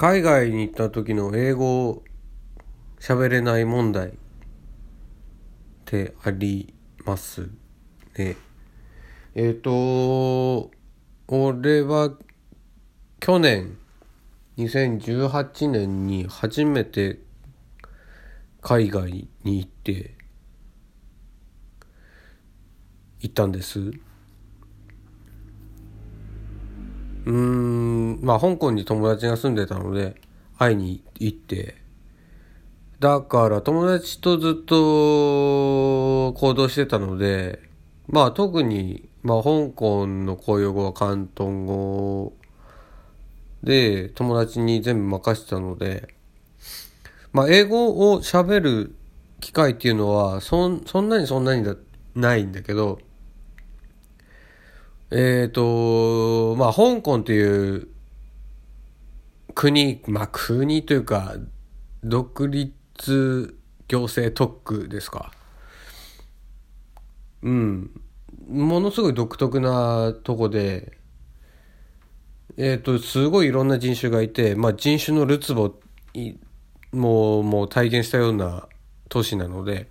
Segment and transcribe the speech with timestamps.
[0.00, 2.02] 海外に行った時の英語
[2.98, 4.12] 喋れない問題っ
[5.84, 6.72] てあり
[7.04, 7.50] ます
[8.16, 8.34] ね。
[9.34, 10.70] えっ、と、
[11.28, 12.14] 俺は
[13.20, 13.76] 去年
[14.56, 17.18] 2018年に初めて
[18.62, 20.14] 海外に行って
[23.20, 23.92] 行ったんです。
[27.26, 27.79] うん、
[28.20, 30.20] まあ香港に友達が住んでたので
[30.58, 31.76] 会いに行って、
[32.98, 37.60] だから友達とずっと行動してたので、
[38.08, 42.34] まあ特に、まあ香港の公用語は広東語
[43.62, 46.14] で友達に全部任せてたので、
[47.32, 48.94] まあ英語を喋る
[49.40, 51.74] 機会っていうのはそんそんなにそんなにだ
[52.14, 52.98] ないんだけど、
[55.10, 57.88] えっ、ー、と、まあ、香港という
[59.60, 61.34] 国、まあ、国というか、
[62.02, 63.54] 独立
[63.88, 65.32] 行政特区ですか？
[67.42, 67.90] うん。
[68.48, 70.96] ものすごい独特なとこで、
[72.56, 75.74] えっ、ー、と、すごいいろんな人種がいて、まあ、人種のるつぼ
[76.92, 78.66] も、もう体現したような
[79.10, 79.88] 都市なので、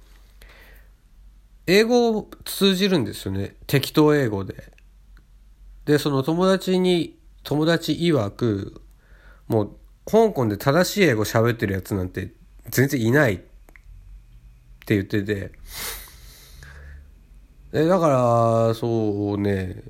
[1.68, 3.56] 英語を通じるんですよね。
[3.68, 4.74] 適当英語で。
[5.86, 8.82] で、その友達に、友達曰く、
[9.50, 9.72] もう、
[10.06, 12.32] 香港で正しい英語喋ってるやつなんて
[12.70, 13.38] 全然いないっ
[14.86, 15.52] て言ってて、
[17.74, 18.08] え、だか
[18.70, 19.84] ら、そうね、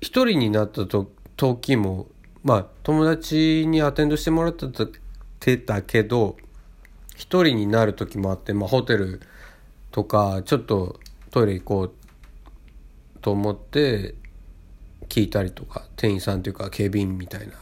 [0.00, 2.06] 一人になったと時も、
[2.44, 6.36] まあ、友達にアテンドしてもらってたけど、
[7.16, 9.20] 一人になる時もあって、まあ、ホテル
[9.90, 11.00] とか、ちょっと
[11.30, 11.92] トイレ行こう
[13.20, 14.14] と思って
[15.08, 17.54] 聞いたりとか店員さんというか警備員みたいな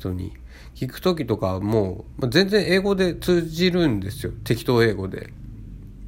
[0.00, 0.32] 人に
[0.74, 5.32] 聞く時とかもう全然英語で通じるんですよ適当英語で。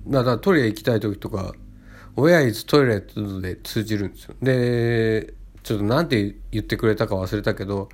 [0.06, 1.54] だからトイレ行きたい時とか
[2.16, 4.34] 「Where is toilet?」で通じるんですよ。
[4.42, 7.88] でちょっと何て言ってくれたか忘れたけど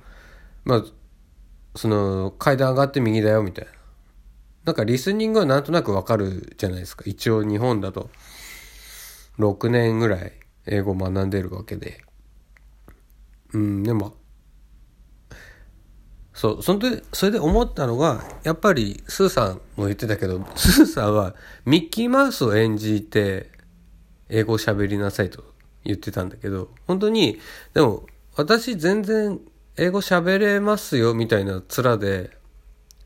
[0.65, 0.83] まあ
[1.75, 3.71] その階段上がって右だよみたいな。
[4.65, 7.03] なんかリスニングはなんとなくわかるじゃないですか。
[7.05, 8.09] 一応日本だと
[9.39, 10.33] 6年ぐらい
[10.67, 12.03] 英語学んでるわけで。
[13.53, 14.15] うん、でも、
[16.39, 21.35] そう、そんで、それで思ったのが、やっぱり、スーさんも言ってたけど、 スーさんは
[21.65, 23.51] ミッキーマウスを演じて、
[24.29, 25.43] 英語を喋りなさいと
[25.83, 27.41] 言ってたんだけど、本当に、
[27.73, 28.07] でも、
[28.37, 29.41] 私全然
[29.75, 32.37] 英語喋れますよ、みたいな面で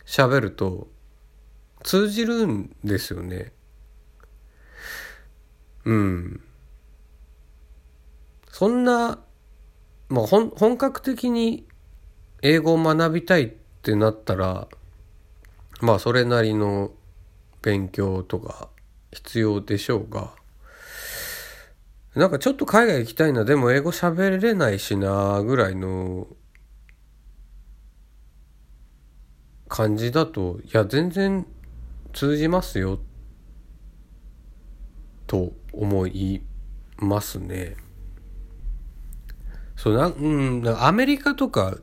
[0.05, 0.87] 喋ると、
[1.81, 3.51] 通じるんですよね。
[5.85, 6.41] うん。
[8.51, 9.23] そんな、
[10.09, 11.65] まあ、本本格的に
[12.45, 13.47] 英語を学びたいっ
[13.81, 14.67] てなったら、
[15.79, 16.91] まあそれなりの
[17.61, 18.67] 勉強とか
[19.13, 20.35] 必要でしょうが、
[22.15, 26.27] なんかちょっと海外行きたいな、でも英語喋れないしな、ぐらいの
[29.69, 31.47] 感じだと、いや、全然
[32.11, 32.99] 通じますよ、
[35.27, 36.43] と思い
[36.97, 37.77] ますね。
[39.77, 41.77] そうな、うん、アメリカとか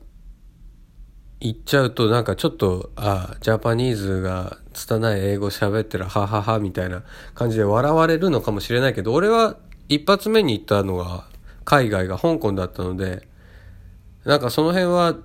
[1.40, 7.02] 行っちゃうとなんかちょっと、ああ、ジャパニーズが拙い英語喋ってる、ははは、みたいな
[7.34, 9.56] 感じで笑われるのかもしれないけど、俺は
[9.88, 11.24] 一発目に行ったのが
[11.64, 13.26] 海外が香港だったので、
[14.24, 15.16] なんかその辺は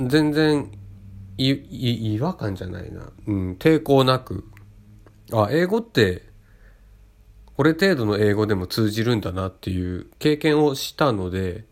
[0.00, 0.72] 全然
[1.38, 1.50] い、
[2.14, 3.12] 違和感じゃないな。
[3.26, 4.44] うん、抵抗なく。
[5.32, 6.32] あ、英語って
[7.56, 11.64] これ程度の英語でも通じるんだなっていう経験をしたので、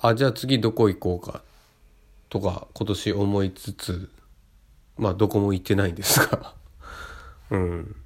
[0.00, 1.42] あ、じゃあ次どこ行こうか
[2.34, 4.10] とか今年思いつつ、
[4.98, 6.56] まあどこも行ってないんですが
[7.50, 7.96] うん。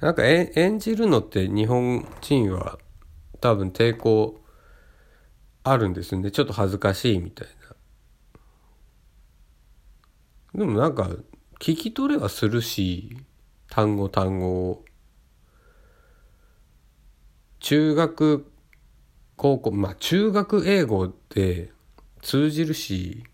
[0.00, 2.78] なんか演じるのって日本人は
[3.40, 4.40] 多分抵抗
[5.64, 6.30] あるんですよね。
[6.30, 7.48] ちょっと恥ずかしいみたい
[10.54, 10.60] な。
[10.60, 11.10] でもなんか
[11.58, 13.16] 聞き取れはするし、
[13.68, 14.84] 単語単語を。
[17.58, 18.48] 中学、
[19.34, 21.72] 高校、まあ中学英語って
[22.22, 23.24] 通じるし、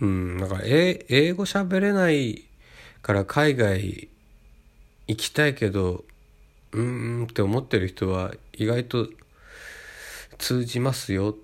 [0.00, 2.44] うん、なんか英英語喋れない
[3.02, 4.08] から海外
[5.06, 6.04] 行きたいけど、
[6.72, 9.08] うーんって思ってる人は意外と
[10.38, 11.34] 通じますよ。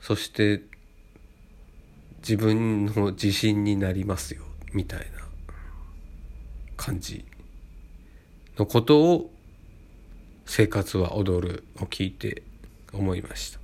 [0.00, 0.62] そして
[2.18, 4.42] 自分の自信になりますよ。
[4.72, 5.04] みたいな
[6.76, 7.24] 感じ。
[8.58, 9.30] のことを
[10.46, 12.42] 生活は踊るを聞いて
[12.94, 13.63] 思いました。